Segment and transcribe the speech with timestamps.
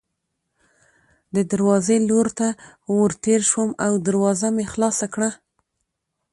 [1.35, 2.47] د دروازې لور ته
[2.99, 5.29] ورتېر شوم او دروازه مې خلاصه کړه.